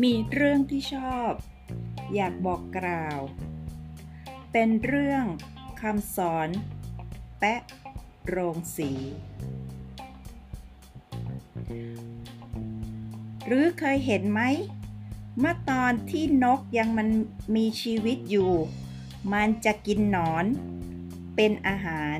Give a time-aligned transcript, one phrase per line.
[0.00, 1.32] มีเรื่องที่ชอบ
[2.14, 3.20] อยากบอกกล่าว
[4.52, 5.24] เป็นเรื่อง
[5.80, 6.48] คำสอน
[7.38, 7.60] แปะ
[8.26, 8.92] โรงสี
[13.46, 14.40] หรือเคยเห็นไหม
[15.38, 17.08] เมื่อตอนที่นกยังมัน
[17.56, 18.52] มีชีวิตอยู่
[19.32, 20.44] มันจะกินหนอน
[21.36, 22.18] เป็นอาหาร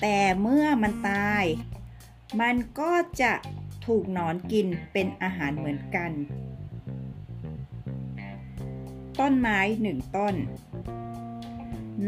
[0.00, 1.44] แต่เมื่อมันตาย
[2.40, 3.32] มันก็จะ
[3.84, 6.12] ถูกหนอนกินเป็นอาหารเหมือนกัน
[9.20, 10.34] ต้นไม้หนึ่งต้น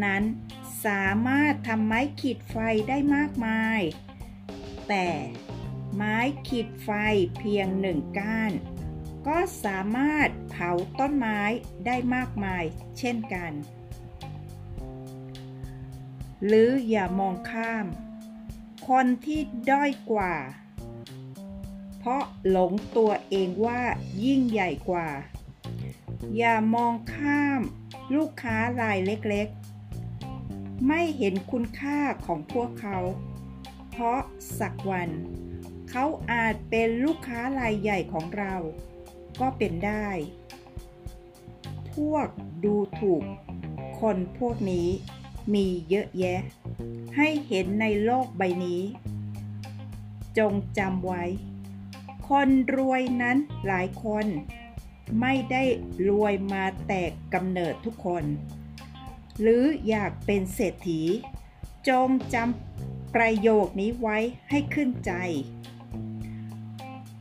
[0.04, 0.22] นั้น
[0.86, 2.56] สามารถทำไม้ขีดไฟ
[2.88, 3.80] ได้มากมาย
[4.88, 5.08] แต่
[5.94, 6.16] ไม้
[6.48, 6.90] ขีดไฟ
[7.38, 8.52] เพียงหนึ่งก้าน
[9.26, 10.70] ก็สามารถเผา
[11.00, 11.40] ต้นไม้
[11.86, 12.64] ได้มากมาย
[12.98, 13.52] เช่นกัน
[16.46, 17.86] หรืออย่ามองข้าม
[18.88, 20.34] คนที่ด้อยกว่า
[22.07, 23.80] ราะหลงตัวเองว่า
[24.24, 25.09] ยิ่งใหญ่กว่า
[26.37, 27.60] อย่ามองข้าม
[28.16, 32.98] ลูกค้ารายเล็กๆ ไม่เห็นคุณค่าของพวกเขา
[33.90, 34.21] เพราะ
[34.59, 35.10] สักวัน
[35.90, 38.54] เขาอาจเป็นลูกค้ารายใหญ่ของเรา
[39.41, 40.09] ก็เป็นได้
[41.95, 42.29] พวก
[42.65, 43.24] ดูถูก
[44.01, 44.88] คนพวกนี้
[45.54, 46.41] มีเยอะแยะ
[47.16, 48.82] ให้เห็นในโลกใบนี้
[50.38, 51.24] จงจำไว้
[52.29, 54.27] คนรวยนั้นหลายคน
[55.21, 55.63] ไม่ได้
[56.09, 57.02] รวยมาแต่
[57.35, 58.24] กำเนิดทุกคน
[59.41, 61.02] หรืออยากเป็นเศรษฐี
[61.88, 64.19] จงจำประโยคนี้ไว้
[64.50, 65.12] ให้ขึ้นใจ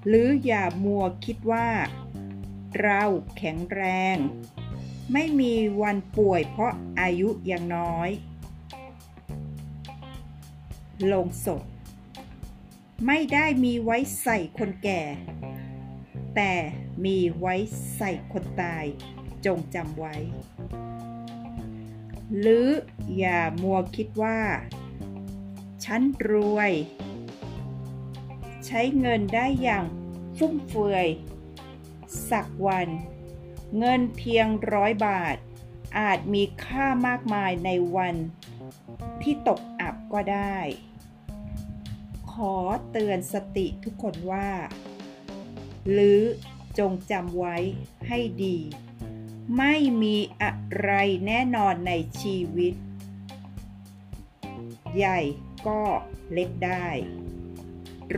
[0.07, 1.69] หรืออย่ามัวคิดว่า
[2.81, 3.03] เรา
[3.37, 3.83] แข็งแร
[4.15, 4.17] ง
[5.13, 8.09] ไม่มีวันป่วยเพราะอายุยังน้อย
[11.11, 11.63] ลงศพ
[13.03, 15.01] ไม่ได้มีไว้ใส่คนแก่
[16.35, 16.53] แต่
[17.05, 17.55] มีไว้
[17.95, 18.85] ใส่คนตาย
[19.45, 20.15] จงจำไว้
[22.39, 22.67] หรือ
[23.17, 24.39] อย่ามัวคิดว่า
[25.85, 26.71] ฉันรวย
[28.65, 29.85] ใช้เงินได้อย่าง
[30.37, 31.07] ฟุ่มเฟือย
[32.29, 32.87] สักวัน
[33.77, 35.37] เงินเพียงร้อยบาท
[35.99, 38.15] อาจมีค่ามากมายในวัน
[39.21, 40.57] ที่ตกอับก็ได้
[42.35, 42.57] ขอ
[42.91, 44.49] เตือนสติทุกคนว่า
[45.91, 46.21] หรือ
[46.79, 47.57] จงจำไว้
[48.07, 48.57] ให้ดี
[49.57, 50.51] ไม่มีอะ
[50.81, 50.91] ไร
[51.27, 52.73] แน่นอนในชีวิต
[54.95, 55.19] ใหญ่
[55.67, 55.83] ก็
[56.33, 56.87] เล็กได้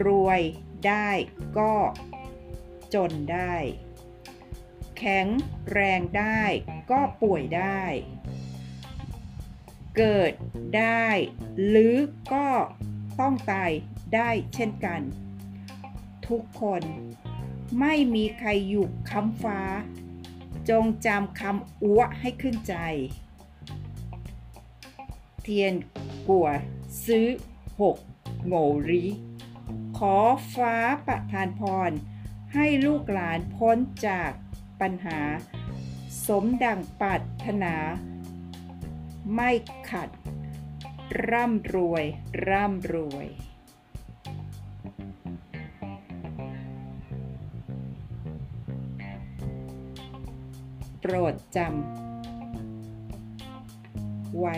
[0.03, 0.41] รวย
[0.87, 1.09] ได้
[1.57, 1.75] ก็
[2.93, 3.55] จนได้
[4.97, 5.27] แข็ง
[5.69, 6.41] แรงได้
[6.91, 7.81] ก็ป่วยได้
[9.97, 10.33] เกิด
[10.77, 11.07] ได้
[11.67, 11.95] หรือ
[12.33, 12.47] ก็
[13.19, 13.71] ต้องตาย
[14.13, 15.01] ได้เช่นกัน
[16.27, 16.83] ทุกคน
[17.79, 19.59] ไม่มีใครอยู่ค้ำฟ้า
[20.69, 22.75] จงจำคำอ้วให้ขึ้นใจ
[25.41, 25.73] เทียน
[26.27, 26.47] กัว
[27.05, 27.27] ซื้อ
[27.81, 27.97] หก
[28.45, 28.53] โง
[28.89, 29.03] รี
[29.97, 30.17] ขอ
[30.53, 30.75] ฟ้า
[31.07, 31.91] ประทานพร
[32.53, 34.31] ให้ลูกหลานพ้นจาก
[34.81, 35.21] ปัญหา
[36.27, 37.75] สมดังปรารถนา
[39.35, 39.51] ไม่
[39.89, 40.09] ขัด
[41.29, 42.03] ร่ำรวย
[42.47, 43.27] ร่ำรวย
[51.09, 54.55] โปรดจำไว้